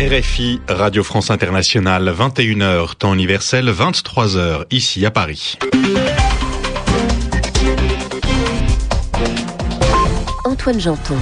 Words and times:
RFI, 0.00 0.62
Radio 0.66 1.04
France 1.04 1.30
Internationale, 1.30 2.08
21h, 2.08 2.94
temps 2.96 3.12
universel, 3.12 3.68
23h, 3.68 4.64
ici 4.70 5.04
à 5.04 5.10
Paris. 5.10 5.58
Antoine 10.46 10.80
Janton. 10.80 11.16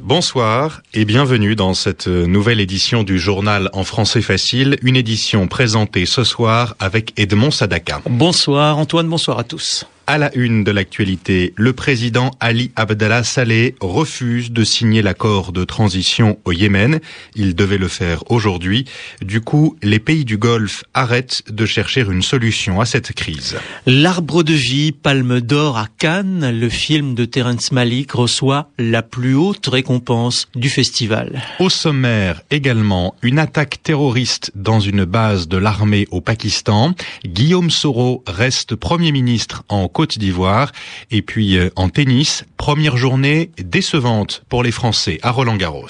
Bonsoir 0.00 0.80
et 0.94 1.04
bienvenue 1.04 1.54
dans 1.56 1.74
cette 1.74 2.06
nouvelle 2.06 2.60
édition 2.60 3.02
du 3.02 3.18
journal 3.18 3.68
en 3.74 3.84
français 3.84 4.22
facile, 4.22 4.78
une 4.80 4.96
édition 4.96 5.46
présentée 5.46 6.06
ce 6.06 6.24
soir 6.24 6.76
avec 6.80 7.12
Edmond 7.20 7.50
Sadaka. 7.50 8.00
Bonsoir 8.08 8.78
Antoine, 8.78 9.10
bonsoir 9.10 9.38
à 9.38 9.44
tous. 9.44 9.84
À 10.10 10.18
la 10.18 10.34
une 10.36 10.64
de 10.64 10.72
l'actualité, 10.72 11.54
le 11.54 11.72
président 11.72 12.32
Ali 12.40 12.72
Abdallah 12.74 13.22
Saleh 13.22 13.76
refuse 13.80 14.50
de 14.50 14.64
signer 14.64 15.02
l'accord 15.02 15.52
de 15.52 15.62
transition 15.62 16.36
au 16.44 16.50
Yémen. 16.50 16.98
Il 17.36 17.54
devait 17.54 17.78
le 17.78 17.86
faire 17.86 18.24
aujourd'hui. 18.28 18.86
Du 19.22 19.40
coup, 19.40 19.76
les 19.84 20.00
pays 20.00 20.24
du 20.24 20.36
Golfe 20.36 20.82
arrêtent 20.94 21.44
de 21.48 21.64
chercher 21.64 22.00
une 22.00 22.22
solution 22.22 22.80
à 22.80 22.86
cette 22.86 23.12
crise. 23.12 23.56
L'arbre 23.86 24.42
de 24.42 24.52
vie, 24.52 24.90
palme 24.90 25.40
d'or 25.40 25.78
à 25.78 25.86
Cannes, 25.98 26.58
le 26.58 26.68
film 26.68 27.14
de 27.14 27.24
Terence 27.24 27.70
Malik 27.70 28.10
reçoit 28.10 28.68
la 28.80 29.02
plus 29.02 29.36
haute 29.36 29.68
récompense 29.68 30.48
du 30.56 30.70
festival. 30.70 31.40
Au 31.60 31.70
sommaire 31.70 32.42
également, 32.50 33.14
une 33.22 33.38
attaque 33.38 33.80
terroriste 33.84 34.50
dans 34.56 34.80
une 34.80 35.04
base 35.04 35.46
de 35.46 35.56
l'armée 35.56 36.08
au 36.10 36.20
Pakistan. 36.20 36.94
Guillaume 37.24 37.70
Soro 37.70 38.24
reste 38.26 38.74
Premier 38.74 39.12
ministre 39.12 39.62
en 39.68 39.86
Côte 40.00 40.16
d'Ivoire. 40.16 40.72
Et 41.10 41.20
puis 41.20 41.58
euh, 41.58 41.68
en 41.76 41.90
tennis, 41.90 42.46
première 42.56 42.96
journée 42.96 43.50
décevante 43.62 44.42
pour 44.48 44.62
les 44.62 44.72
Français 44.72 45.18
à 45.20 45.30
Roland 45.30 45.56
Garros. 45.56 45.88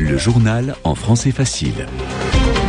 Le 0.00 0.16
journal 0.16 0.76
en 0.82 0.94
français 0.94 1.30
facile. 1.30 1.86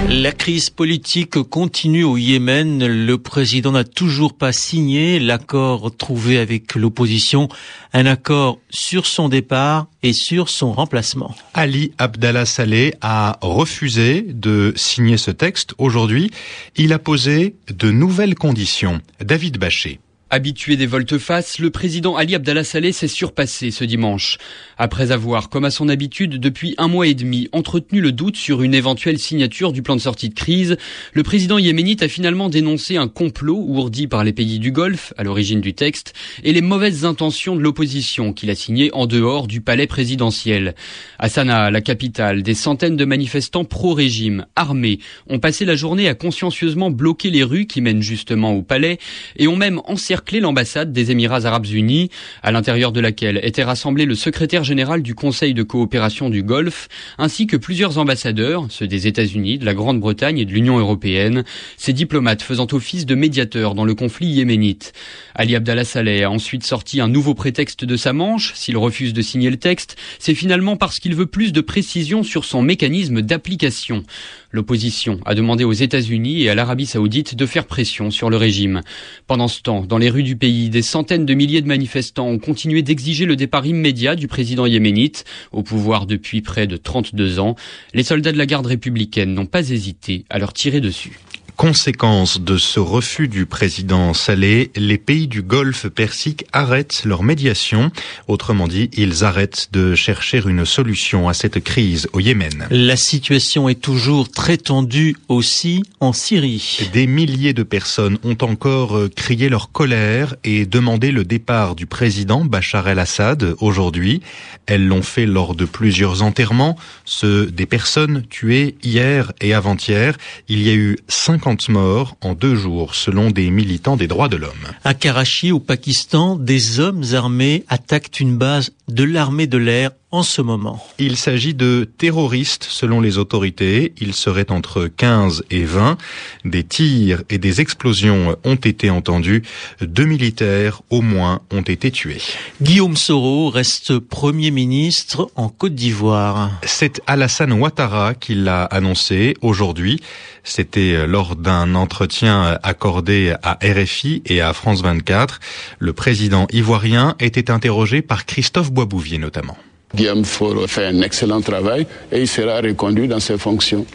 La 0.09 0.33
crise 0.33 0.69
politique 0.69 1.41
continue 1.43 2.03
au 2.03 2.17
Yémen. 2.17 2.85
Le 2.85 3.17
président 3.17 3.71
n'a 3.71 3.85
toujours 3.85 4.33
pas 4.33 4.51
signé 4.51 5.17
l'accord 5.17 5.95
trouvé 5.95 6.37
avec 6.37 6.75
l'opposition, 6.75 7.47
un 7.93 8.05
accord 8.05 8.59
sur 8.69 9.05
son 9.05 9.29
départ 9.29 9.87
et 10.03 10.11
sur 10.11 10.49
son 10.49 10.73
remplacement. 10.73 11.33
Ali 11.53 11.93
Abdallah 11.97 12.45
Saleh 12.45 12.95
a 12.99 13.37
refusé 13.41 14.25
de 14.27 14.73
signer 14.75 15.15
ce 15.15 15.31
texte 15.31 15.73
aujourd'hui. 15.77 16.31
Il 16.75 16.91
a 16.91 16.99
posé 16.99 17.55
de 17.69 17.91
nouvelles 17.91 18.35
conditions. 18.35 18.99
David 19.21 19.57
Bachet. 19.57 19.99
Habitué 20.33 20.77
des 20.77 20.85
volte-face, 20.85 21.59
le 21.59 21.71
président 21.71 22.15
Ali 22.15 22.35
Abdallah 22.35 22.63
Saleh 22.63 22.93
s'est 22.93 23.09
surpassé 23.09 23.69
ce 23.69 23.83
dimanche. 23.83 24.37
Après 24.77 25.11
avoir, 25.11 25.49
comme 25.49 25.65
à 25.65 25.71
son 25.71 25.89
habitude 25.89 26.39
depuis 26.39 26.73
un 26.77 26.87
mois 26.87 27.07
et 27.07 27.15
demi, 27.15 27.49
entretenu 27.51 27.99
le 27.99 28.13
doute 28.13 28.37
sur 28.37 28.61
une 28.61 28.73
éventuelle 28.73 29.19
signature 29.19 29.73
du 29.73 29.81
plan 29.81 29.97
de 29.97 29.99
sortie 29.99 30.29
de 30.29 30.33
crise, 30.33 30.77
le 31.11 31.23
président 31.23 31.57
yéménite 31.57 32.01
a 32.01 32.07
finalement 32.07 32.47
dénoncé 32.47 32.95
un 32.95 33.09
complot 33.09 33.57
ourdi 33.57 34.07
par 34.07 34.23
les 34.23 34.31
pays 34.31 34.59
du 34.59 34.71
Golfe, 34.71 35.13
à 35.17 35.23
l'origine 35.23 35.59
du 35.59 35.73
texte, 35.73 36.13
et 36.45 36.53
les 36.53 36.61
mauvaises 36.61 37.03
intentions 37.03 37.57
de 37.57 37.61
l'opposition 37.61 38.31
qu'il 38.31 38.51
a 38.51 38.55
signé 38.55 38.89
en 38.93 39.07
dehors 39.07 39.47
du 39.47 39.59
palais 39.59 39.85
présidentiel. 39.85 40.75
À 41.19 41.27
Sanaa, 41.27 41.71
la 41.71 41.81
capitale, 41.81 42.41
des 42.41 42.55
centaines 42.55 42.95
de 42.95 43.03
manifestants 43.03 43.65
pro-régime, 43.65 44.45
armés, 44.55 44.99
ont 45.27 45.39
passé 45.39 45.65
la 45.65 45.75
journée 45.75 46.07
à 46.07 46.15
consciencieusement 46.15 46.89
bloquer 46.89 47.31
les 47.31 47.43
rues 47.43 47.67
qui 47.67 47.81
mènent 47.81 48.01
justement 48.01 48.53
au 48.53 48.61
palais 48.61 48.97
et 49.35 49.49
ont 49.49 49.57
même 49.57 49.81
encerclé 49.87 50.20
l'ambassade 50.39 50.93
des 50.93 51.11
Émirats 51.11 51.45
arabes 51.45 51.65
unis, 51.65 52.09
à 52.43 52.51
l'intérieur 52.51 52.91
de 52.91 52.99
laquelle 52.99 53.39
était 53.43 53.63
rassemblé 53.63 54.05
le 54.05 54.15
secrétaire 54.15 54.63
général 54.63 55.01
du 55.01 55.15
Conseil 55.15 55.53
de 55.53 55.63
coopération 55.63 56.29
du 56.29 56.43
Golfe, 56.43 56.87
ainsi 57.17 57.47
que 57.47 57.57
plusieurs 57.57 57.97
ambassadeurs, 57.97 58.65
ceux 58.69 58.87
des 58.87 59.07
États-Unis, 59.07 59.57
de 59.57 59.65
la 59.65 59.73
Grande-Bretagne 59.73 60.37
et 60.37 60.45
de 60.45 60.51
l'Union 60.51 60.77
européenne, 60.77 61.43
ces 61.77 61.93
diplomates 61.93 62.41
faisant 62.41 62.67
office 62.71 63.05
de 63.05 63.15
médiateurs 63.15 63.75
dans 63.75 63.85
le 63.85 63.95
conflit 63.95 64.27
yéménite. 64.27 64.93
Ali 65.35 65.55
Abdallah 65.55 65.85
Saleh 65.85 66.23
a 66.23 66.31
ensuite 66.31 66.65
sorti 66.65 67.01
un 67.01 67.07
nouveau 67.07 67.33
prétexte 67.33 67.85
de 67.85 67.95
sa 67.95 68.13
manche. 68.13 68.53
S'il 68.55 68.77
refuse 68.77 69.13
de 69.13 69.21
signer 69.21 69.49
le 69.49 69.57
texte, 69.57 69.97
c'est 70.19 70.35
finalement 70.35 70.75
parce 70.75 70.99
qu'il 70.99 71.15
veut 71.15 71.25
plus 71.25 71.51
de 71.51 71.61
précision 71.61 72.23
sur 72.23 72.45
son 72.45 72.61
mécanisme 72.61 73.21
d'application. 73.21 74.03
L'opposition 74.51 75.19
a 75.25 75.33
demandé 75.33 75.63
aux 75.63 75.71
États-Unis 75.71 76.43
et 76.43 76.49
à 76.49 76.55
l'Arabie 76.55 76.85
saoudite 76.85 77.35
de 77.35 77.45
faire 77.45 77.65
pression 77.65 78.11
sur 78.11 78.29
le 78.29 78.37
régime. 78.37 78.81
Pendant 79.25 79.47
ce 79.47 79.61
temps, 79.61 79.81
dans 79.81 79.97
les 79.97 80.09
rues 80.11 80.23
du 80.23 80.35
pays, 80.35 80.69
des 80.69 80.81
centaines 80.83 81.25
de 81.25 81.33
milliers 81.33 81.61
de 81.61 81.67
manifestants 81.67 82.27
ont 82.27 82.37
continué 82.37 82.83
d'exiger 82.83 83.25
le 83.25 83.35
départ 83.35 83.65
immédiat 83.65 84.15
du 84.15 84.27
président 84.27 84.65
yéménite, 84.65 85.25
au 85.51 85.63
pouvoir 85.63 86.05
depuis 86.05 86.41
près 86.41 86.67
de 86.67 86.77
32 86.77 87.39
ans. 87.39 87.55
Les 87.93 88.03
soldats 88.03 88.31
de 88.31 88.37
la 88.37 88.45
garde 88.45 88.67
républicaine 88.67 89.33
n'ont 89.33 89.47
pas 89.47 89.69
hésité 89.71 90.25
à 90.29 90.37
leur 90.37 90.53
tirer 90.53 90.81
dessus. 90.81 91.19
Conséquence 91.57 92.39
de 92.41 92.57
ce 92.57 92.79
refus 92.79 93.27
du 93.27 93.45
président 93.45 94.13
Saleh, 94.13 94.71
les 94.75 94.97
pays 94.97 95.27
du 95.27 95.41
Golfe 95.41 95.87
Persique 95.87 96.45
arrêtent 96.53 97.03
leur 97.05 97.23
médiation. 97.23 97.91
Autrement 98.27 98.67
dit, 98.67 98.89
ils 98.93 99.23
arrêtent 99.23 99.69
de 99.71 99.95
chercher 99.95 100.41
une 100.45 100.65
solution 100.65 101.29
à 101.29 101.33
cette 101.33 101.63
crise 101.63 102.07
au 102.13 102.19
Yémen. 102.19 102.67
La 102.71 102.95
situation 102.95 103.69
est 103.69 103.81
toujours 103.81 104.29
très 104.29 104.57
tendue 104.57 105.15
aussi 105.27 105.83
en 105.99 106.13
Syrie. 106.13 106.89
Des 106.93 107.07
milliers 107.07 107.53
de 107.53 107.63
personnes 107.63 108.17
ont 108.23 108.37
encore 108.41 108.97
euh, 108.97 109.09
crié 109.09 109.49
leur 109.49 109.71
colère 109.71 110.35
et 110.43 110.65
demandé 110.65 111.11
le 111.11 111.23
départ 111.23 111.75
du 111.75 111.85
président 111.85 112.43
Bachar 112.43 112.87
el-Assad 112.87 113.55
aujourd'hui. 113.59 114.21
Elles 114.65 114.87
l'ont 114.87 115.01
fait 115.01 115.25
lors 115.25 115.55
de 115.55 115.65
plusieurs 115.65 116.23
enterrements, 116.23 116.77
ceux 117.05 117.47
des 117.47 117.65
personnes 117.65 118.23
tuées 118.29 118.75
hier 118.83 119.31
et 119.41 119.53
avant-hier. 119.53 120.17
Il 120.47 120.61
y 120.61 120.69
a 120.69 120.73
eu 120.73 120.97
50 121.41 121.69
morts 121.69 122.15
en 122.21 122.35
deux 122.35 122.55
jours, 122.55 122.93
selon 122.93 123.31
des 123.31 123.49
militants 123.49 123.97
des 123.97 124.05
droits 124.05 124.27
de 124.27 124.37
l'homme. 124.37 124.51
À 124.83 124.93
Karachi, 124.93 125.51
au 125.51 125.59
Pakistan, 125.59 126.35
des 126.35 126.79
hommes 126.79 127.03
armés 127.13 127.63
attaquent 127.67 128.19
une 128.19 128.37
base 128.37 128.71
de 128.93 129.03
l'armée 129.03 129.47
de 129.47 129.57
l'air 129.57 129.91
en 130.11 130.23
ce 130.23 130.41
moment. 130.41 130.85
Il 130.99 131.15
s'agit 131.15 131.53
de 131.53 131.89
terroristes 131.97 132.65
selon 132.69 132.99
les 132.99 133.17
autorités. 133.17 133.93
Ils 134.01 134.13
seraient 134.13 134.51
entre 134.51 134.87
15 134.87 135.45
et 135.49 135.63
20. 135.63 135.97
Des 136.43 136.65
tirs 136.65 137.23
et 137.29 137.37
des 137.37 137.61
explosions 137.61 138.35
ont 138.43 138.55
été 138.55 138.89
entendus. 138.89 139.43
Deux 139.79 140.05
militaires 140.05 140.81
au 140.89 141.01
moins 141.01 141.41
ont 141.51 141.61
été 141.61 141.91
tués. 141.91 142.21
Guillaume 142.61 142.97
Soro 142.97 143.49
reste 143.49 143.99
Premier 143.99 144.51
ministre 144.51 145.31
en 145.35 145.47
Côte 145.47 145.75
d'Ivoire. 145.75 146.51
C'est 146.63 147.01
Alassane 147.07 147.53
Ouattara 147.53 148.13
qui 148.13 148.35
l'a 148.35 148.65
annoncé 148.65 149.35
aujourd'hui. 149.41 150.01
C'était 150.43 151.05
lors 151.05 151.35
d'un 151.35 151.75
entretien 151.75 152.57
accordé 152.63 153.35
à 153.43 153.59
RFI 153.63 154.23
et 154.25 154.41
à 154.41 154.53
France 154.53 154.81
24. 154.81 155.39
Le 155.79 155.93
président 155.93 156.47
ivoirien 156.51 157.15
était 157.19 157.51
interrogé 157.51 158.01
par 158.01 158.25
Christophe 158.25 158.71
Boisbouvier 158.85 159.17
notamment. 159.17 159.57
Guillaume 159.95 160.23
Foro 160.25 160.67
fait 160.67 160.85
un 160.85 161.01
excellent 161.01 161.41
travail 161.41 161.85
et 162.11 162.21
il 162.21 162.27
sera 162.27 162.61
reconduit 162.61 163.07
dans 163.07 163.19
ses 163.19 163.37
fonctions. 163.37 163.85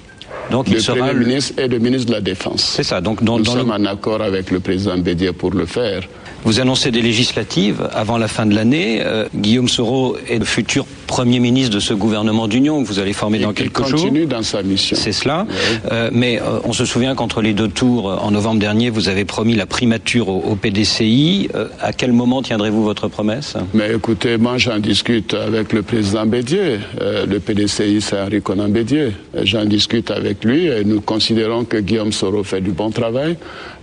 Donc 0.51 0.69
le 0.69 0.75
il 0.77 0.81
sera 0.83 0.99
Premier 0.99 1.13
le- 1.15 1.25
ministre 1.27 1.55
et 1.59 1.69
le 1.69 1.79
ministre 1.79 2.09
de 2.09 2.13
la 2.13 2.21
Défense. 2.21 2.63
C'est 2.77 2.83
ça. 2.83 3.01
Donc 3.01 3.23
dans, 3.25 3.39
Nous 3.39 3.45
dans 3.45 3.55
le- 3.55 3.61
sommes 3.61 3.71
en 3.71 3.85
accord 3.87 4.21
avec 4.23 4.51
le 4.51 4.61
président 4.61 4.99
Bédier 4.99 5.33
pour 5.33 5.53
le 5.53 5.67
faire. 5.67 6.03
Vous 6.47 6.61
annoncez 6.61 6.93
des 6.93 7.03
législatives 7.03 7.89
avant 7.93 8.19
la 8.19 8.29
fin 8.29 8.47
de 8.47 8.55
l'année. 8.55 9.03
Euh, 9.05 9.27
Guillaume 9.35 9.69
Soro 9.69 10.17
est 10.31 10.39
le 10.39 10.45
futur 10.45 10.87
Premier 11.09 11.39
ministre 11.41 11.75
de 11.75 11.81
ce 11.81 11.95
gouvernement 11.95 12.47
d'union 12.49 12.83
que 12.83 12.89
vous 12.89 12.99
allez 12.99 13.13
former 13.13 13.39
dans 13.39 13.51
il 13.51 13.55
quelques 13.55 13.85
jours. 13.85 14.01
continue 14.01 14.27
dans 14.27 14.43
sa 14.43 14.63
mission. 14.63 14.97
C'est 14.99 15.13
cela. 15.13 15.47
Oui. 15.49 15.55
Euh, 15.91 16.11
mais 16.13 16.41
euh, 16.41 16.59
on 16.65 16.73
se 16.73 16.85
souvient 16.85 17.15
qu'entre 17.15 17.43
les 17.43 17.53
deux 17.53 17.69
tours, 17.69 18.07
en 18.07 18.31
novembre 18.33 18.61
dernier, 18.61 18.91
vous 18.91 19.09
avez 19.09 19.25
promis 19.25 19.55
la 19.55 19.67
primature 19.67 20.29
au, 20.29 20.41
au 20.41 20.57
PDCI. 20.57 21.49
À 21.81 21.93
quel 21.93 22.13
moment 22.13 22.43
tiendrez-vous 22.43 22.83
votre 22.83 23.09
promesse? 23.09 23.55
Mais 23.75 23.95
écoutez, 23.95 24.37
moi 24.37 24.59
j'en 24.59 24.79
discute 24.79 25.35
avec 25.35 25.73
le 25.73 25.83
président 25.83 26.27
Bédier. 26.27 26.79
Le 27.01 27.39
PDCI, 27.39 28.01
c'est 28.01 28.21
Henri 28.21 28.43
Conan 28.43 28.69
Bédier. 28.69 29.13
J'en 29.43 29.65
discute 29.65 30.11
avec 30.11 30.45
lui 30.45 30.67
et 30.67 30.85
nous 30.85 31.01
considérons 31.01 31.65
que 31.65 31.77
Guillaume 31.79 32.13
Soro 32.13 32.43
fait 32.43 32.61
du 32.61 32.73
bon 32.73 32.91
travail, 32.91 33.37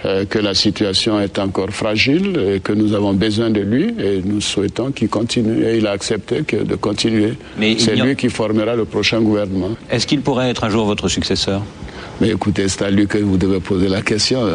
que 0.04 0.40
la 0.40 0.54
situation 0.54 1.20
est 1.22 1.40
encore 1.40 1.70
fragile 1.70 2.53
et 2.54 2.60
que 2.60 2.74
nous 2.74 2.94
avons 2.94 3.14
besoin 3.14 3.50
de 3.50 3.62
lui 3.62 3.94
et 4.00 4.22
nous 4.24 4.42
souhaitons 4.42 4.92
qu'il 4.92 5.10
continue. 5.10 5.64
Et 5.66 5.78
il 5.78 5.88
a 5.88 5.92
accepté 5.92 6.44
que 6.44 6.58
de 6.58 6.76
continuer. 6.76 7.34
C'est 7.78 7.96
lui 7.96 8.16
qui 8.16 8.30
formera 8.30 8.76
le 8.76 8.86
prochain 8.86 9.22
gouvernement. 9.22 9.72
Est-ce 9.90 10.08
qu'il 10.08 10.22
pourrait 10.22 10.50
être 10.50 10.64
un 10.64 10.70
jour 10.70 10.86
votre 10.86 11.08
successeur? 11.08 11.64
Mais 12.22 12.30
écoutez, 12.30 12.68
c'est 12.68 12.84
à 12.84 12.92
lui 12.92 13.08
que 13.08 13.18
vous 13.18 13.38
devez 13.38 13.60
poser 13.60 13.88
la 13.88 14.02
question. 14.02 14.42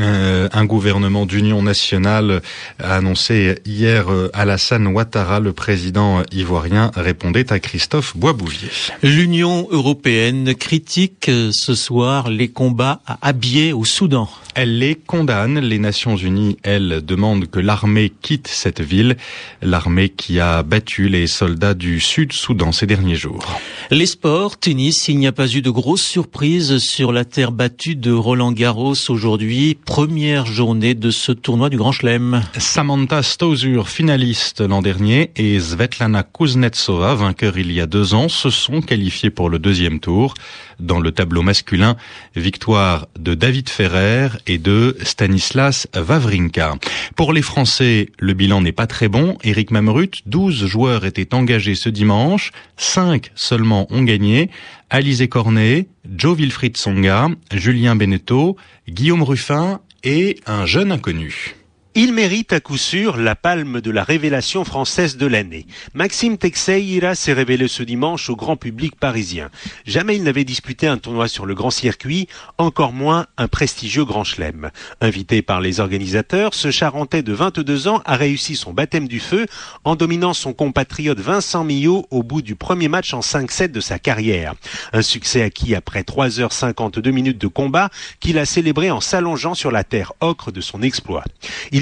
Euh, 0.00 0.48
un 0.52 0.64
gouvernement 0.64 1.26
d'union 1.26 1.62
nationale 1.62 2.40
a 2.78 2.96
annoncé 2.96 3.56
hier 3.66 4.10
euh, 4.10 4.30
Alassane 4.32 4.86
Ouattara, 4.86 5.38
le 5.38 5.52
président 5.52 6.22
ivoirien, 6.32 6.90
répondait 6.96 7.52
à 7.52 7.58
Christophe 7.58 8.16
Boisbouvier. 8.16 8.70
L'Union 9.02 9.68
européenne 9.70 10.54
critique 10.54 11.28
euh, 11.28 11.50
ce 11.52 11.74
soir 11.74 12.30
les 12.30 12.48
combats 12.48 13.00
à 13.06 13.18
Abyei 13.20 13.72
au 13.72 13.84
Soudan. 13.84 14.30
Elle 14.54 14.78
les 14.78 14.94
condamne. 14.94 15.60
Les 15.60 15.78
Nations 15.78 16.16
Unies, 16.16 16.58
elles, 16.62 17.00
demandent 17.02 17.46
que 17.46 17.58
l'armée 17.58 18.12
quitte 18.20 18.48
cette 18.48 18.82
ville. 18.82 19.16
L'armée 19.62 20.10
qui 20.10 20.40
a 20.40 20.62
battu 20.62 21.08
les 21.08 21.26
soldats 21.26 21.72
du 21.72 22.00
Sud-Soudan 22.00 22.70
ces 22.70 22.86
derniers 22.86 23.16
jours. 23.16 23.60
Les 23.90 24.04
sports, 24.04 24.58
tennis, 24.58 25.08
il 25.08 25.16
n'y 25.18 25.26
a 25.26 25.32
pas 25.32 25.48
eu 25.48 25.62
de 25.62 25.70
grosses 25.70 26.02
surprises 26.02 26.78
sur 26.78 27.12
la 27.12 27.24
terre 27.24 27.50
battue 27.50 27.96
de 27.96 28.12
Roland 28.12 28.52
Garros 28.52 28.94
aujourd'hui. 29.08 29.74
Première 29.86 30.44
journée 30.44 30.94
de 30.94 31.10
ce 31.10 31.32
tournoi 31.32 31.70
du 31.70 31.78
Grand 31.78 31.92
Chelem. 31.92 32.42
Samantha 32.58 33.22
Stosur, 33.22 33.88
finaliste 33.88 34.60
l'an 34.60 34.82
dernier, 34.82 35.30
et 35.36 35.58
Svetlana 35.58 36.24
Kuznetsova, 36.24 37.14
vainqueur 37.14 37.56
il 37.56 37.72
y 37.72 37.80
a 37.80 37.86
deux 37.86 38.12
ans, 38.12 38.28
se 38.28 38.50
sont 38.50 38.82
qualifiés 38.82 39.30
pour 39.30 39.48
le 39.48 39.58
deuxième 39.58 39.98
tour. 39.98 40.34
Dans 40.78 41.00
le 41.00 41.12
tableau 41.12 41.42
masculin, 41.42 41.96
victoire 42.34 43.06
de 43.18 43.34
David 43.34 43.68
Ferrer 43.68 44.28
et 44.46 44.58
de 44.58 44.96
Stanislas 45.02 45.86
Wawrinka. 45.94 46.76
Pour 47.16 47.32
les 47.32 47.42
Français, 47.42 48.10
le 48.18 48.32
bilan 48.32 48.60
n'est 48.60 48.72
pas 48.72 48.86
très 48.86 49.08
bon. 49.08 49.38
Eric 49.44 49.70
Mamrut, 49.70 50.22
12 50.26 50.66
joueurs 50.66 51.04
étaient 51.04 51.34
engagés 51.34 51.74
ce 51.74 51.88
dimanche, 51.88 52.52
5 52.76 53.30
seulement 53.34 53.86
ont 53.90 54.02
gagné. 54.02 54.50
Alizé 54.90 55.28
Cornet, 55.28 55.86
Joe 56.16 56.36
Wilfried 56.36 56.76
Songa, 56.76 57.28
Julien 57.50 57.96
Beneteau, 57.96 58.56
Guillaume 58.88 59.22
Ruffin 59.22 59.80
et 60.04 60.40
un 60.46 60.66
jeune 60.66 60.92
inconnu. 60.92 61.54
Il 61.94 62.14
mérite 62.14 62.54
à 62.54 62.60
coup 62.60 62.78
sûr 62.78 63.18
la 63.18 63.36
palme 63.36 63.82
de 63.82 63.90
la 63.90 64.02
révélation 64.02 64.64
française 64.64 65.18
de 65.18 65.26
l'année. 65.26 65.66
Maxime 65.92 66.38
Teixeira 66.38 67.14
s'est 67.14 67.34
révélé 67.34 67.68
ce 67.68 67.82
dimanche 67.82 68.30
au 68.30 68.36
grand 68.36 68.56
public 68.56 68.96
parisien. 68.96 69.50
Jamais 69.84 70.16
il 70.16 70.22
n'avait 70.22 70.44
disputé 70.44 70.86
un 70.86 70.96
tournoi 70.96 71.28
sur 71.28 71.44
le 71.44 71.54
grand 71.54 71.68
circuit, 71.68 72.28
encore 72.56 72.94
moins 72.94 73.26
un 73.36 73.46
prestigieux 73.46 74.06
grand 74.06 74.24
chelem. 74.24 74.70
Invité 75.02 75.42
par 75.42 75.60
les 75.60 75.80
organisateurs, 75.80 76.54
ce 76.54 76.70
Charentais 76.70 77.22
de 77.22 77.34
22 77.34 77.88
ans 77.88 78.00
a 78.06 78.16
réussi 78.16 78.56
son 78.56 78.72
baptême 78.72 79.06
du 79.06 79.20
feu 79.20 79.44
en 79.84 79.94
dominant 79.94 80.32
son 80.32 80.54
compatriote 80.54 81.20
Vincent 81.20 81.62
Millot 81.62 82.06
au 82.10 82.22
bout 82.22 82.40
du 82.40 82.56
premier 82.56 82.88
match 82.88 83.12
en 83.12 83.20
5-7 83.20 83.70
de 83.70 83.80
sa 83.80 83.98
carrière. 83.98 84.54
Un 84.94 85.02
succès 85.02 85.42
acquis 85.42 85.74
après 85.74 86.00
3h52 86.00 87.10
minutes 87.10 87.38
de 87.38 87.48
combat 87.48 87.90
qu'il 88.18 88.38
a 88.38 88.46
célébré 88.46 88.90
en 88.90 89.02
s'allongeant 89.02 89.52
sur 89.52 89.70
la 89.70 89.84
terre 89.84 90.14
ocre 90.20 90.52
de 90.52 90.62
son 90.62 90.80
exploit. 90.80 91.24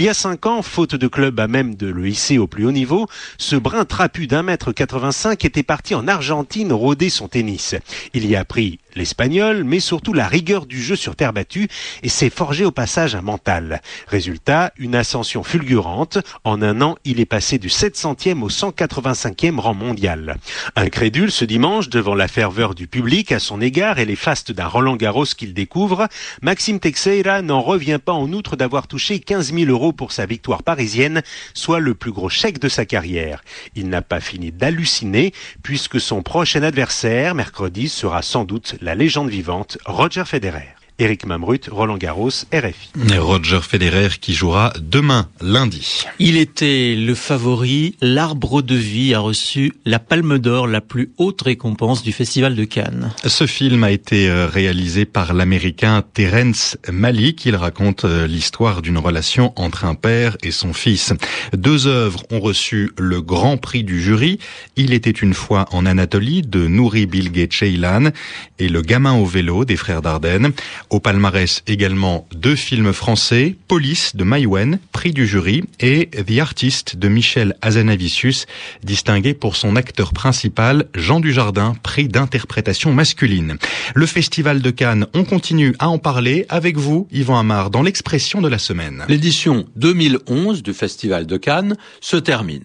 Y 0.05 0.09
a 0.09 0.15
cinq 0.15 0.47
ans, 0.47 0.63
faute 0.63 0.95
de 0.95 1.09
club 1.09 1.41
à 1.41 1.49
même 1.49 1.75
de 1.75 1.87
le 1.87 2.09
hisser 2.09 2.39
au 2.39 2.47
plus 2.47 2.67
haut 2.67 2.73
niveau, 2.73 3.07
ce 3.39 3.57
brin 3.57 3.85
trapu 3.85 4.27
d'un 4.27 4.43
mètre 4.43 4.73
85 4.73 5.45
était 5.45 5.63
parti 5.63 5.95
en 5.95 6.09
Argentine 6.09 6.73
rôder 6.73 7.11
son 7.11 7.29
tennis. 7.29 7.75
Il 8.15 8.27
y 8.27 8.37
a 8.37 8.45
pris 8.45 8.79
l'espagnol, 8.97 9.65
mais 9.65 9.81
surtout 9.81 10.13
la 10.13 10.29
rigueur 10.29 10.67
du 10.67 10.83
jeu 10.83 10.97
sur 10.97 11.17
terre 11.17 11.33
battue 11.33 11.69
et 12.03 12.09
s'est 12.09 12.31
forgé 12.31 12.65
au 12.65 12.71
passage 12.71 13.15
un 13.15 13.23
mental. 13.23 13.83
Résultat, 14.07 14.73
une 14.77 14.95
ascension 14.95 15.43
fulgurante. 15.43 16.19
En 16.45 16.63
un 16.63 16.81
an, 16.81 16.97
il 17.05 17.21
est 17.21 17.27
passé 17.27 17.59
du 17.59 17.69
700e 17.69 18.43
au 18.43 18.49
185e 18.49 19.59
rang 19.59 19.75
mondial. 19.75 20.37
Incrédule 20.77 21.31
ce 21.31 21.45
dimanche 21.45 21.89
devant 21.89 22.15
la 22.15 22.29
ferveur 22.29 22.75
du 22.75 22.87
public 22.87 23.33
à 23.33 23.39
son 23.39 23.61
égard 23.61 23.99
et 23.99 24.05
les 24.05 24.17
fastes 24.17 24.53
d'un 24.53 24.67
Roland 24.67 24.97
Garros 24.97 25.25
qu'il 25.25 25.55
découvre, 25.55 26.09
Maxime 26.43 26.81
Teixeira 26.81 27.43
n'en 27.43 27.61
revient 27.61 27.99
pas 28.05 28.13
en 28.13 28.33
outre 28.33 28.57
d'avoir 28.57 28.87
touché 28.87 29.21
15 29.21 29.53
000 29.53 29.71
euros 29.71 29.93
pour 29.93 30.13
sa 30.13 30.27
victoire 30.27 30.63
parisienne, 30.63 31.23
soit 31.55 31.81
le 31.81 31.95
plus 31.95 32.13
gros 32.13 32.29
chèque 32.29 32.59
de 32.59 32.69
sa 32.69 32.85
carrière. 32.85 33.43
Il 33.75 33.89
n'a 33.89 34.03
pas 34.03 34.21
fini 34.21 34.53
d'halluciner 34.53 35.33
puisque 35.63 36.01
son 36.01 36.23
prochain 36.23 36.63
adversaire, 36.63 37.35
mercredi, 37.35 37.89
sera 37.89 38.23
sans 38.23 38.45
doute 38.45 38.77
la 38.81 38.95
légende 38.95 39.29
vivante 39.29 39.79
Roger 39.85 40.25
Federer. 40.25 40.80
Éric 41.01 41.25
Mamrut, 41.25 41.67
Roland 41.71 41.97
Garros, 41.97 42.45
RFI. 42.53 43.17
Roger 43.19 43.61
Federer 43.63 44.11
qui 44.21 44.35
jouera 44.35 44.75
demain, 44.79 45.29
lundi. 45.41 46.05
Il 46.19 46.37
était 46.37 46.95
le 46.95 47.15
favori. 47.15 47.97
L'arbre 48.03 48.61
de 48.61 48.75
vie 48.75 49.15
a 49.15 49.21
reçu 49.21 49.73
la 49.87 49.99
Palme 49.99 50.39
d'Or, 50.39 50.67
la 50.67 50.83
plus 50.83 51.11
haute 51.17 51.41
récompense 51.41 52.03
du 52.03 52.13
Festival 52.13 52.55
de 52.55 52.65
Cannes. 52.65 53.13
Ce 53.25 53.47
film 53.47 53.83
a 53.83 53.91
été 53.91 54.29
euh, 54.29 54.47
réalisé 54.47 55.07
par 55.07 55.33
l'américain 55.33 56.05
Terence 56.13 56.77
Malick. 56.93 57.47
Il 57.47 57.57
raconte 57.57 58.05
euh, 58.05 58.27
l'histoire 58.27 58.83
d'une 58.83 58.99
relation 58.99 59.55
entre 59.57 59.87
un 59.87 59.95
père 59.95 60.37
et 60.43 60.51
son 60.51 60.75
fils. 60.75 61.15
Deux 61.55 61.87
œuvres 61.87 62.25
ont 62.31 62.41
reçu 62.41 62.93
le 62.99 63.23
grand 63.23 63.57
prix 63.57 63.85
du 63.85 64.03
jury. 64.03 64.39
Il 64.77 64.93
était 64.93 65.11
une 65.11 65.33
fois 65.33 65.65
en 65.73 65.87
Anatolie 65.87 66.43
de 66.43 66.67
Nouri 66.67 67.07
Bilge 67.07 67.59
Ceylan 67.59 68.11
et 68.59 68.69
Le 68.69 68.83
gamin 68.83 69.15
au 69.15 69.25
vélo 69.25 69.65
des 69.65 69.77
frères 69.77 70.03
Dardenne. 70.03 70.53
Au 70.91 70.99
palmarès 70.99 71.63
également 71.69 72.27
deux 72.35 72.57
films 72.57 72.93
français, 72.93 73.55
Police 73.69 74.17
de 74.17 74.25
Maïwen, 74.25 74.81
prix 74.91 75.13
du 75.13 75.25
jury, 75.25 75.63
et 75.79 76.11
The 76.11 76.41
Artist 76.41 76.97
de 76.97 77.07
Michel 77.07 77.55
Azanavicius, 77.63 78.47
distingué 78.83 79.33
pour 79.33 79.55
son 79.55 79.77
acteur 79.77 80.13
principal, 80.13 80.87
Jean 80.95 81.21
Dujardin, 81.21 81.77
prix 81.85 82.09
d'interprétation 82.09 82.93
masculine. 82.93 83.57
Le 83.95 84.07
Festival 84.07 84.63
de 84.63 84.71
Cannes, 84.71 85.07
on 85.15 85.23
continue 85.23 85.77
à 85.79 85.89
en 85.89 85.99
parler 85.99 86.45
avec 86.49 86.77
vous, 86.77 87.07
Yvan 87.13 87.39
Amar, 87.39 87.71
dans 87.71 87.83
l'expression 87.83 88.41
de 88.41 88.49
la 88.49 88.59
semaine. 88.59 89.05
L'édition 89.09 89.67
2011 89.77 90.65
du 90.65 90.75
Festival 90.75 91.27
de 91.27 91.37
Cannes 91.37 91.77
se 92.01 92.17
termine 92.17 92.65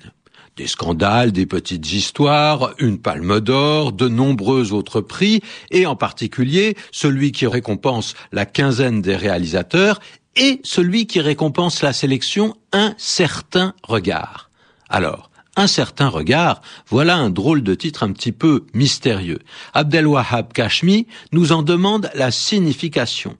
des 0.56 0.68
scandales, 0.68 1.32
des 1.32 1.46
petites 1.46 1.92
histoires, 1.92 2.74
une 2.80 3.00
palme 3.00 3.40
d'or, 3.40 3.92
de 3.92 4.08
nombreux 4.08 4.72
autres 4.72 5.02
prix, 5.02 5.42
et 5.72 5.86
en 5.86 5.96
particulier 5.96 6.76
celui 6.92 7.32
qui 7.32 7.48
récompense 7.48 8.16
la 8.32 8.46
quinzaine 8.46 9.02
des 9.02 9.16
réalisateurs 9.16 10.00
et 10.36 10.62
celui 10.64 11.08
qui 11.08 11.20
récompense 11.22 11.82
la 11.82 11.94
sélection 11.94 12.56
Un 12.72 12.94
certain 12.98 13.74
regard. 13.84 14.50
Alors, 14.90 15.30
un 15.56 15.68
certain 15.68 16.10
regard, 16.10 16.62
voilà 16.88 17.16
un 17.16 17.30
drôle 17.30 17.64
de 17.64 17.76
titre 17.76 18.04
un 18.04 18.12
petit 18.12 18.34
peu 18.34 18.66
mystérieux. 18.74 19.40
Abdelwahab 19.74 20.52
Kashmi 20.52 21.08
nous 21.32 21.54
en 21.54 21.64
demande 21.64 22.10
la 22.14 22.32
signification. 22.32 23.38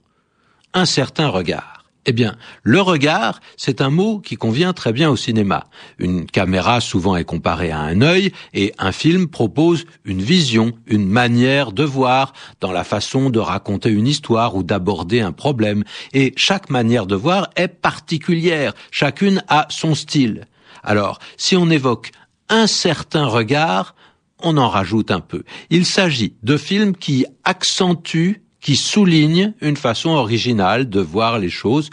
Un 0.72 0.86
certain 0.86 1.28
regard. 1.28 1.75
Eh 2.08 2.12
bien, 2.12 2.36
le 2.62 2.80
regard, 2.80 3.40
c'est 3.56 3.80
un 3.80 3.90
mot 3.90 4.20
qui 4.20 4.36
convient 4.36 4.72
très 4.72 4.92
bien 4.92 5.10
au 5.10 5.16
cinéma. 5.16 5.64
Une 5.98 6.24
caméra 6.24 6.80
souvent 6.80 7.16
est 7.16 7.24
comparée 7.24 7.72
à 7.72 7.80
un 7.80 8.00
œil 8.00 8.32
et 8.54 8.72
un 8.78 8.92
film 8.92 9.26
propose 9.26 9.86
une 10.04 10.22
vision, 10.22 10.72
une 10.86 11.08
manière 11.08 11.72
de 11.72 11.82
voir 11.82 12.32
dans 12.60 12.70
la 12.70 12.84
façon 12.84 13.28
de 13.28 13.40
raconter 13.40 13.90
une 13.90 14.06
histoire 14.06 14.54
ou 14.54 14.62
d'aborder 14.62 15.20
un 15.20 15.32
problème. 15.32 15.82
Et 16.12 16.32
chaque 16.36 16.70
manière 16.70 17.06
de 17.06 17.16
voir 17.16 17.50
est 17.56 17.66
particulière, 17.66 18.72
chacune 18.92 19.42
a 19.48 19.66
son 19.68 19.96
style. 19.96 20.46
Alors, 20.84 21.18
si 21.36 21.56
on 21.56 21.68
évoque 21.70 22.12
un 22.48 22.68
certain 22.68 23.26
regard, 23.26 23.96
on 24.44 24.56
en 24.58 24.68
rajoute 24.68 25.10
un 25.10 25.18
peu. 25.18 25.42
Il 25.70 25.84
s'agit 25.84 26.34
de 26.44 26.56
films 26.56 26.94
qui 26.94 27.26
accentuent 27.42 28.45
qui 28.60 28.76
souligne 28.76 29.52
une 29.60 29.76
façon 29.76 30.10
originale 30.10 30.88
de 30.88 31.00
voir 31.00 31.38
les 31.38 31.50
choses, 31.50 31.90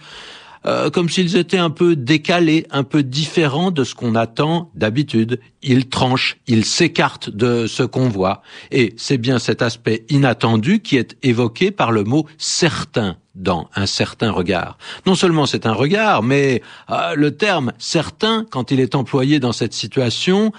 euh, 0.66 0.90
comme 0.90 1.10
s'ils 1.10 1.36
étaient 1.36 1.58
un 1.58 1.70
peu 1.70 1.96
décalés, 1.96 2.66
un 2.72 2.84
peu 2.84 3.04
différents 3.04 3.72
de 3.72 3.84
ce 3.84 3.96
qu'on 3.96 4.16
attend 4.16 4.72
d'habitude. 4.76 5.40
Ils 5.62 5.90
tranchent, 5.90 6.38
ils 6.48 6.64
s'écartent 6.64 7.30
de 7.30 7.68
ce 7.68 7.84
qu'on 7.84 8.08
voit. 8.08 8.42
Et 8.72 8.94
c'est 8.98 9.18
bien 9.18 9.40
cet 9.40 9.62
aspect 9.62 10.06
inattendu 10.10 10.80
qui 10.80 10.96
est 10.96 11.18
évoqué 11.22 11.72
par 11.72 11.92
le 11.92 12.06
mot 12.06 12.26
certain 12.38 13.18
dans 13.36 13.70
un 13.76 13.88
certain 13.88 14.32
regard. 14.32 14.78
Non 15.06 15.16
seulement 15.16 15.46
c'est 15.46 15.66
un 15.66 15.74
regard, 15.74 16.24
mais 16.24 16.62
euh, 16.90 17.16
le 17.16 17.36
terme 17.36 17.74
certain, 17.78 18.46
quand 18.50 18.72
il 18.72 18.80
est 18.80 18.96
employé 18.96 19.40
dans 19.40 19.54
cette 19.54 19.74
situation, 19.74 20.52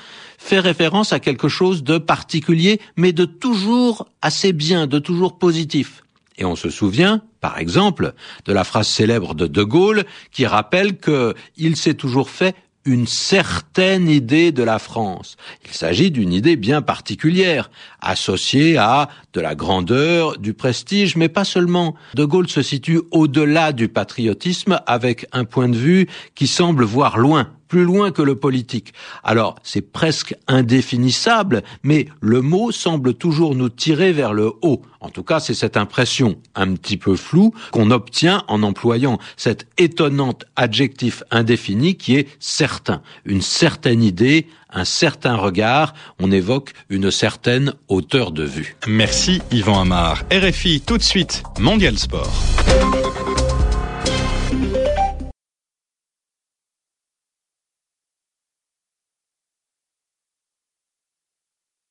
fait 0.44 0.60
référence 0.60 1.14
à 1.14 1.20
quelque 1.20 1.48
chose 1.48 1.82
de 1.82 1.96
particulier, 1.96 2.78
mais 2.96 3.12
de 3.12 3.24
toujours 3.24 4.06
assez 4.20 4.52
bien, 4.52 4.86
de 4.86 4.98
toujours 4.98 5.38
positif. 5.38 6.02
Et 6.36 6.44
on 6.44 6.54
se 6.54 6.68
souvient, 6.68 7.22
par 7.40 7.58
exemple, 7.58 8.12
de 8.44 8.52
la 8.52 8.64
phrase 8.64 8.88
célèbre 8.88 9.34
de 9.34 9.46
De 9.46 9.62
Gaulle 9.62 10.04
qui 10.32 10.44
rappelle 10.44 10.98
que 10.98 11.34
il 11.56 11.76
s'est 11.76 11.94
toujours 11.94 12.28
fait 12.28 12.54
une 12.84 13.06
certaine 13.06 14.10
idée 14.10 14.52
de 14.52 14.62
la 14.62 14.78
France. 14.78 15.38
Il 15.64 15.72
s'agit 15.72 16.10
d'une 16.10 16.34
idée 16.34 16.56
bien 16.56 16.82
particulière, 16.82 17.70
associée 18.02 18.76
à 18.76 19.08
de 19.32 19.40
la 19.40 19.54
grandeur, 19.54 20.36
du 20.36 20.52
prestige, 20.52 21.16
mais 21.16 21.30
pas 21.30 21.44
seulement. 21.44 21.94
De 22.14 22.26
Gaulle 22.26 22.50
se 22.50 22.60
situe 22.60 23.00
au-delà 23.10 23.72
du 23.72 23.88
patriotisme 23.88 24.78
avec 24.86 25.26
un 25.32 25.46
point 25.46 25.70
de 25.70 25.76
vue 25.76 26.06
qui 26.34 26.46
semble 26.46 26.84
voir 26.84 27.16
loin, 27.16 27.48
plus 27.74 27.82
loin 27.82 28.12
que 28.12 28.22
le 28.22 28.36
politique. 28.36 28.94
Alors, 29.24 29.56
c'est 29.64 29.80
presque 29.80 30.36
indéfinissable, 30.46 31.64
mais 31.82 32.06
le 32.20 32.40
mot 32.40 32.70
semble 32.70 33.14
toujours 33.14 33.56
nous 33.56 33.68
tirer 33.68 34.12
vers 34.12 34.32
le 34.32 34.52
haut. 34.62 34.82
En 35.00 35.08
tout 35.08 35.24
cas, 35.24 35.40
c'est 35.40 35.54
cette 35.54 35.76
impression 35.76 36.36
un 36.54 36.74
petit 36.74 36.96
peu 36.96 37.16
floue 37.16 37.52
qu'on 37.72 37.90
obtient 37.90 38.44
en 38.46 38.62
employant 38.62 39.18
cet 39.36 39.66
étonnant 39.76 40.38
adjectif 40.54 41.24
indéfini 41.32 41.96
qui 41.96 42.14
est 42.14 42.28
certain. 42.38 43.02
Une 43.24 43.42
certaine 43.42 44.04
idée, 44.04 44.46
un 44.70 44.84
certain 44.84 45.34
regard, 45.34 45.94
on 46.20 46.30
évoque 46.30 46.74
une 46.90 47.10
certaine 47.10 47.74
hauteur 47.88 48.30
de 48.30 48.44
vue. 48.44 48.76
Merci 48.86 49.42
Yvan 49.50 49.80
Amar. 49.80 50.22
RFI 50.30 50.80
tout 50.80 50.96
de 50.96 51.02
suite, 51.02 51.42
Mondial 51.58 51.98
Sport. 51.98 52.32